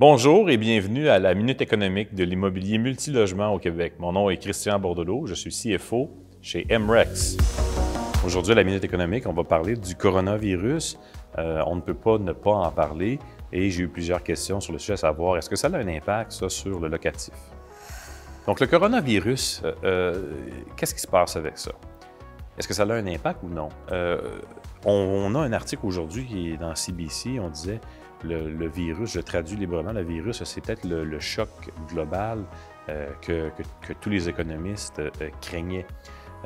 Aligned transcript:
Bonjour 0.00 0.48
et 0.48 0.56
bienvenue 0.56 1.10
à 1.10 1.18
la 1.18 1.34
Minute 1.34 1.60
économique 1.60 2.14
de 2.14 2.24
l'immobilier 2.24 2.78
multilogement 2.78 3.52
au 3.52 3.58
Québec. 3.58 3.96
Mon 3.98 4.12
nom 4.12 4.30
est 4.30 4.38
Christian 4.38 4.78
Bordelot, 4.78 5.26
je 5.26 5.34
suis 5.34 5.50
CFO 5.50 6.10
chez 6.40 6.66
MREX. 6.70 7.36
Aujourd'hui, 8.24 8.52
à 8.52 8.54
la 8.54 8.64
Minute 8.64 8.82
économique, 8.82 9.26
on 9.26 9.34
va 9.34 9.44
parler 9.44 9.76
du 9.76 9.94
coronavirus. 9.94 10.98
Euh, 11.36 11.62
on 11.66 11.76
ne 11.76 11.82
peut 11.82 11.92
pas 11.92 12.16
ne 12.16 12.32
pas 12.32 12.50
en 12.50 12.70
parler 12.70 13.18
et 13.52 13.68
j'ai 13.68 13.82
eu 13.82 13.88
plusieurs 13.88 14.22
questions 14.22 14.58
sur 14.58 14.72
le 14.72 14.78
sujet 14.78 14.94
à 14.94 14.96
savoir 14.96 15.36
est-ce 15.36 15.50
que 15.50 15.56
ça 15.56 15.66
a 15.66 15.76
un 15.76 15.88
impact, 15.88 16.48
sur 16.48 16.80
le 16.80 16.88
locatif? 16.88 17.34
Donc, 18.46 18.58
le 18.60 18.68
coronavirus, 18.68 19.60
euh, 19.66 19.74
euh, 19.84 20.22
qu'est-ce 20.78 20.94
qui 20.94 21.02
se 21.02 21.08
passe 21.08 21.36
avec 21.36 21.58
ça? 21.58 21.72
Est-ce 22.56 22.66
que 22.66 22.72
ça 22.72 22.84
a 22.84 22.94
un 22.94 23.06
impact 23.06 23.40
ou 23.42 23.50
non? 23.50 23.68
on, 24.86 25.34
a 25.34 25.40
un 25.40 25.52
article 25.52 25.84
aujourd'hui 25.84 26.24
qui 26.24 26.52
est 26.52 26.56
dans 26.56 26.74
CBC, 26.74 27.38
on 27.38 27.50
disait 27.50 27.80
le, 28.24 28.68
virus, 28.68 29.12
je 29.12 29.20
traduis 29.20 29.56
librement, 29.56 29.92
le 29.92 30.02
virus, 30.02 30.42
c'est 30.44 30.60
peut-être 30.60 30.84
le, 30.84 31.20
choc 31.20 31.48
global 31.88 32.44
que, 33.22 33.50
tous 34.00 34.10
les 34.10 34.28
économistes 34.28 35.00
craignaient. 35.40 35.86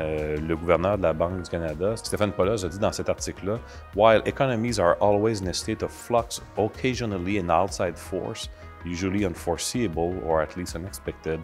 Euh, 0.00 0.36
le 0.36 0.56
gouverneur 0.56 0.98
de 0.98 1.04
la 1.04 1.12
Banque 1.12 1.42
du 1.42 1.50
Canada, 1.50 1.96
Stéphane 1.96 2.32
Paulos, 2.32 2.64
a 2.64 2.68
dit 2.68 2.78
dans 2.80 2.90
cet 2.90 3.08
article-là 3.08 3.60
While 3.94 4.22
economies 4.26 4.80
are 4.80 4.96
always 5.00 5.40
in 5.40 5.46
a 5.46 5.52
state 5.52 5.84
of 5.84 5.92
flux, 5.92 6.42
occasionally 6.56 7.38
an 7.38 7.48
outside 7.48 7.96
force, 7.96 8.50
usually 8.84 9.24
unforeseeable 9.24 10.20
or 10.26 10.40
at 10.40 10.56
least 10.56 10.74
unexpected, 10.74 11.40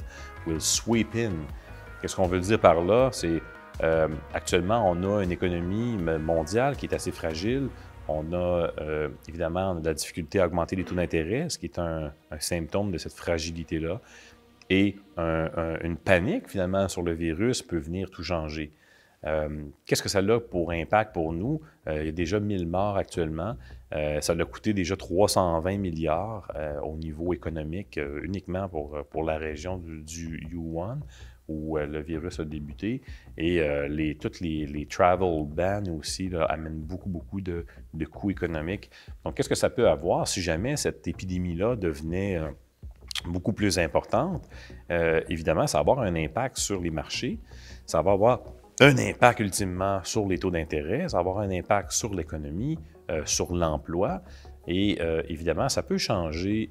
will 0.47 0.61
sweep 0.61 1.15
in. 1.15 1.33
Qu'est-ce 2.01 2.17
qu'on 2.17 2.27
veut 2.27 2.41
dire 2.41 2.59
par 2.59 2.83
là? 2.83 3.11
C'est 3.12 3.41
euh, 3.84 4.09
actuellement, 4.34 4.91
on 4.91 5.17
a 5.17 5.23
une 5.23 5.31
économie 5.31 5.97
mondiale 5.97 6.77
qui 6.77 6.87
est 6.87 6.95
assez 6.95 7.12
fragile. 7.12 7.69
On 8.12 8.32
a 8.32 8.73
euh, 8.80 9.09
évidemment 9.28 9.74
de 9.74 9.87
la 9.87 9.95
difficulté 9.95 10.41
à 10.41 10.46
augmenter 10.46 10.77
les 10.77 10.84
taux 10.84 10.95
d'intérêt, 10.95 11.48
ce 11.48 11.59
qui 11.59 11.66
est 11.66 11.78
un 11.78 12.12
symptôme 12.38 12.91
de 12.91 12.98
cette 12.98 13.14
fragilité-là 13.14 14.00
et 14.69 14.96
une 15.16 15.97
panique 15.97 16.48
finalement 16.48 16.89
sur 16.89 17.02
le 17.02 17.12
virus 17.12 17.61
peut 17.61 17.78
venir 17.78 18.08
tout 18.08 18.22
changer. 18.22 18.70
Euh, 19.27 19.65
qu'est-ce 19.85 20.03
que 20.03 20.09
ça 20.09 20.21
a 20.21 20.41
pour 20.41 20.71
impact 20.71 21.13
pour 21.15 21.33
nous? 21.33 21.61
Euh, 21.87 22.01
il 22.03 22.07
y 22.07 22.09
a 22.09 22.13
déjà 22.13 22.41
1000 22.41 22.67
morts 22.67 22.97
actuellement. 22.97 23.57
Euh, 23.95 24.21
ça 24.21 24.33
a 24.33 24.45
coûté 24.45 24.73
déjà 24.73 24.97
320 24.97 25.77
milliards 25.79 26.51
au 26.83 26.97
niveau 26.97 27.33
économique 27.33 27.98
uniquement 28.23 28.69
pour, 28.69 29.05
pour 29.11 29.25
la 29.25 29.37
région 29.37 29.79
du, 29.79 30.48
Yuan 30.51 31.01
où 31.48 31.77
le 31.77 32.01
virus 32.01 32.39
a 32.39 32.45
débuté. 32.45 33.03
Et 33.37 33.61
les, 33.89 34.15
toutes 34.15 34.39
les, 34.39 34.87
travel 34.89 35.45
bans 35.47 35.83
aussi 35.98 36.31
amènent 36.48 36.79
beaucoup, 36.79 37.09
beaucoup 37.09 37.41
de, 37.41 37.67
de 37.93 38.05
coûts 38.05 38.31
économiques. 38.31 38.89
Donc, 39.25 39.35
qu'est-ce 39.35 39.48
que 39.48 39.57
ça 39.57 39.69
peut 39.69 39.89
avoir 39.89 40.29
si 40.29 40.41
jamais 40.43 40.77
cette 40.77 41.09
épidémie-là 41.09 41.75
devenait 41.75 42.39
beaucoup 43.27 43.53
plus 43.53 43.81
importante, 43.81 44.48
évidemment, 45.29 45.67
ça 45.67 45.79
va 45.79 45.81
avoir 45.81 45.98
un 46.01 46.15
impact 46.15 46.59
sur 46.59 46.81
les 46.81 46.91
marchés, 46.91 47.41
ça 47.85 48.01
va 48.01 48.13
avoir 48.13 48.45
un 48.81 48.97
impact 48.98 49.41
ultimement 49.41 50.00
sur 50.03 50.27
les 50.27 50.39
taux 50.39 50.50
d'intérêt, 50.50 51.09
ça 51.09 51.19
va 51.19 51.20
avoir 51.20 51.39
un 51.39 51.50
impact 51.50 51.92
sur 51.92 52.14
l'économie, 52.14 52.78
euh, 53.11 53.23
sur 53.25 53.55
l'emploi. 53.55 54.23
Et 54.67 54.98
euh, 55.00 55.23
évidemment, 55.28 55.69
ça 55.69 55.83
peut 55.83 55.98
changer, 55.98 56.69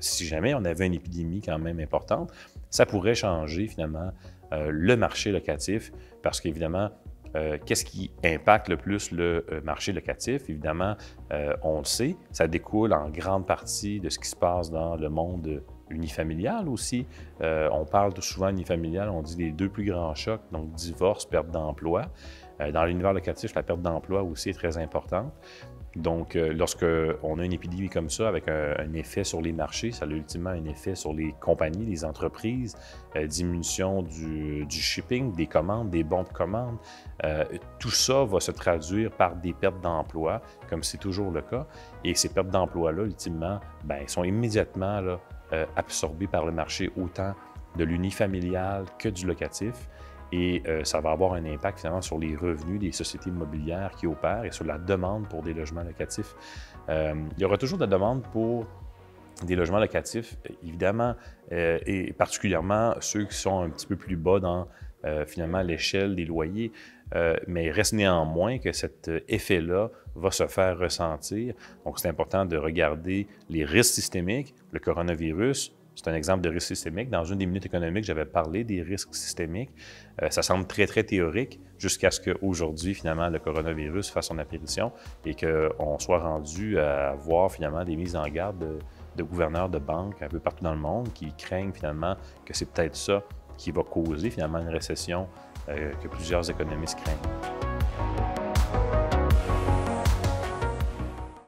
si 0.00 0.26
jamais 0.26 0.54
on 0.54 0.64
avait 0.64 0.86
une 0.86 0.94
épidémie 0.94 1.40
quand 1.40 1.58
même 1.58 1.80
importante, 1.80 2.32
ça 2.70 2.86
pourrait 2.86 3.14
changer 3.14 3.66
finalement 3.66 4.12
le 4.50 4.96
marché 4.96 5.30
locatif 5.30 5.92
parce 6.22 6.40
qu'évidemment, 6.40 6.90
euh, 7.36 7.58
qu'est-ce 7.64 7.84
qui 7.84 8.10
impacte 8.24 8.68
le 8.68 8.76
plus 8.76 9.10
le 9.10 9.44
euh, 9.52 9.60
marché 9.62 9.92
locatif? 9.92 10.48
Évidemment, 10.48 10.96
euh, 11.32 11.54
on 11.62 11.78
le 11.78 11.84
sait, 11.84 12.16
ça 12.32 12.46
découle 12.46 12.92
en 12.92 13.10
grande 13.10 13.46
partie 13.46 14.00
de 14.00 14.08
ce 14.08 14.18
qui 14.18 14.28
se 14.28 14.36
passe 14.36 14.70
dans 14.70 14.96
le 14.96 15.08
monde 15.08 15.62
unifamilial 15.90 16.68
aussi. 16.68 17.06
on 17.40 17.84
parle 17.84 18.12
souvent 18.20 18.48
unifamilial, 18.48 19.08
on 19.08 19.22
dit 19.22 19.36
les 19.36 19.50
deux 19.52 19.68
plus 19.68 19.84
grands 19.84 20.14
chocs, 20.14 20.42
donc 20.52 20.72
divorce, 20.72 21.24
perte 21.26 21.50
d'emploi. 21.50 22.06
dans 22.72 22.84
l'univers 22.84 23.12
locatif, 23.12 23.54
la 23.54 23.62
perte 23.62 23.82
d'emploi 23.82 24.22
aussi 24.22 24.50
est 24.50 24.54
très 24.54 24.78
importante. 24.78 25.32
Donc, 25.96 26.36
euh, 26.36 26.52
lorsqu'on 26.52 27.38
a 27.38 27.44
une 27.44 27.52
épidémie 27.52 27.88
comme 27.88 28.10
ça, 28.10 28.28
avec 28.28 28.48
un, 28.48 28.92
effet 28.94 29.24
sur 29.24 29.40
les 29.40 29.52
marchés, 29.52 29.90
ça 29.90 30.04
a 30.04 30.08
ultimement 30.08 30.50
un 30.50 30.64
effet 30.64 30.94
sur 30.94 31.12
les 31.12 31.34
compagnies, 31.40 31.86
les 31.86 32.04
entreprises, 32.04 32.76
euh, 33.16 33.26
diminution 33.26 34.02
du, 34.02 34.66
shipping, 34.70 35.32
des 35.34 35.46
commandes, 35.46 35.90
des 35.90 36.04
bons 36.04 36.22
de 36.22 36.28
commande. 36.28 36.76
Euh, 37.24 37.44
tout 37.78 37.90
ça 37.90 38.24
va 38.24 38.40
se 38.40 38.50
traduire 38.50 39.10
par 39.10 39.34
des 39.36 39.52
pertes 39.52 39.80
d'emploi, 39.80 40.40
comme 40.68 40.82
c'est 40.82 40.98
toujours 40.98 41.30
le 41.30 41.42
cas. 41.42 41.66
Et 42.04 42.14
ces 42.14 42.28
pertes 42.28 42.50
d'emploi-là, 42.50 43.02
ultimement, 43.02 43.60
ben, 43.84 44.06
sont 44.06 44.24
immédiatement 44.24 45.00
là, 45.00 45.20
absorbées 45.76 46.26
par 46.26 46.44
le 46.44 46.52
marché, 46.52 46.90
autant 46.96 47.34
de 47.76 47.84
l'unifamilial 47.84 48.84
que 48.98 49.08
du 49.08 49.26
locatif 49.26 49.88
et 50.32 50.62
euh, 50.66 50.84
ça 50.84 51.00
va 51.00 51.10
avoir 51.10 51.34
un 51.34 51.44
impact 51.44 51.80
finalement 51.80 52.02
sur 52.02 52.18
les 52.18 52.36
revenus 52.36 52.80
des 52.80 52.92
sociétés 52.92 53.30
immobilières 53.30 53.92
qui 53.92 54.06
opèrent 54.06 54.44
et 54.44 54.52
sur 54.52 54.64
la 54.64 54.78
demande 54.78 55.28
pour 55.28 55.42
des 55.42 55.54
logements 55.54 55.82
locatifs. 55.82 56.34
Euh, 56.88 57.14
il 57.36 57.40
y 57.40 57.44
aura 57.44 57.56
toujours 57.56 57.78
de 57.78 57.84
la 57.84 57.90
demande 57.90 58.22
pour 58.30 58.66
des 59.44 59.54
logements 59.54 59.78
locatifs, 59.78 60.36
évidemment, 60.64 61.14
euh, 61.52 61.78
et 61.86 62.12
particulièrement 62.12 62.94
ceux 63.00 63.24
qui 63.24 63.36
sont 63.36 63.60
un 63.60 63.70
petit 63.70 63.86
peu 63.86 63.96
plus 63.96 64.16
bas 64.16 64.40
dans 64.40 64.68
finalement 65.26 65.62
l'échelle 65.62 66.14
des 66.14 66.24
loyers, 66.24 66.72
mais 67.46 67.66
il 67.66 67.70
reste 67.70 67.92
néanmoins 67.92 68.58
que 68.58 68.72
cet 68.72 69.10
effet-là 69.28 69.88
va 70.14 70.30
se 70.30 70.46
faire 70.46 70.78
ressentir. 70.78 71.54
Donc 71.84 71.98
c'est 71.98 72.08
important 72.08 72.44
de 72.44 72.56
regarder 72.56 73.26
les 73.48 73.64
risques 73.64 73.94
systémiques, 73.94 74.54
le 74.72 74.80
coronavirus, 74.80 75.74
c'est 75.98 76.08
un 76.08 76.14
exemple 76.14 76.42
de 76.42 76.48
risque 76.48 76.68
systémique. 76.68 77.10
Dans 77.10 77.24
une 77.24 77.38
des 77.38 77.46
minutes 77.46 77.66
économiques, 77.66 78.04
j'avais 78.04 78.24
parlé 78.24 78.62
des 78.62 78.82
risques 78.82 79.16
systémiques. 79.16 79.70
Euh, 80.22 80.30
ça 80.30 80.42
semble 80.42 80.64
très, 80.64 80.86
très 80.86 81.02
théorique 81.02 81.58
jusqu'à 81.76 82.12
ce 82.12 82.20
qu'aujourd'hui, 82.20 82.94
finalement, 82.94 83.28
le 83.28 83.40
coronavirus 83.40 84.08
fasse 84.08 84.26
son 84.28 84.38
apparition 84.38 84.92
et 85.26 85.34
qu'on 85.34 85.98
soit 85.98 86.20
rendu 86.20 86.78
à 86.78 87.16
voir 87.16 87.50
finalement 87.50 87.84
des 87.84 87.96
mises 87.96 88.14
en 88.14 88.28
garde 88.28 88.80
de, 89.16 89.22
gouverneurs 89.24 89.68
de 89.68 89.80
banques 89.80 90.22
un 90.22 90.28
peu 90.28 90.38
partout 90.38 90.62
dans 90.62 90.72
le 90.72 90.78
monde 90.78 91.12
qui 91.12 91.32
craignent 91.36 91.72
finalement 91.72 92.16
que 92.46 92.54
c'est 92.54 92.70
peut-être 92.70 92.94
ça 92.94 93.24
qui 93.58 93.70
va 93.70 93.82
causer 93.82 94.30
finalement 94.30 94.58
une 94.58 94.70
récession 94.70 95.28
euh, 95.68 95.92
que 96.02 96.08
plusieurs 96.08 96.48
économistes 96.48 96.98
craignent. 97.02 97.57